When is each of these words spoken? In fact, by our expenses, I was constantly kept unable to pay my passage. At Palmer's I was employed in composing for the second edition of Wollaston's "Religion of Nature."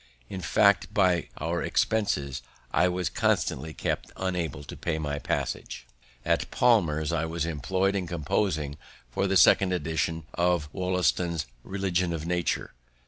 In 0.29 0.41
fact, 0.41 0.91
by 0.95 1.29
our 1.37 1.61
expenses, 1.61 2.41
I 2.71 2.87
was 2.87 3.07
constantly 3.07 3.71
kept 3.71 4.11
unable 4.17 4.63
to 4.63 4.75
pay 4.75 4.97
my 4.97 5.19
passage. 5.19 5.85
At 6.25 6.49
Palmer's 6.49 7.11
I 7.11 7.25
was 7.25 7.45
employed 7.45 7.95
in 7.95 8.07
composing 8.07 8.77
for 9.11 9.27
the 9.27 9.37
second 9.37 9.73
edition 9.73 10.23
of 10.33 10.69
Wollaston's 10.73 11.45
"Religion 11.63 12.13
of 12.13 12.25
Nature." 12.25 12.73